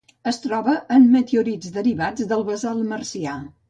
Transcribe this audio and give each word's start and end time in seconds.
Es 0.29 0.39
troba 0.45 0.75
en 0.95 1.05
meteorits 1.17 1.77
derivats 1.79 2.29
de 2.35 2.43
basalt 2.53 2.87
marcià. 2.95 3.43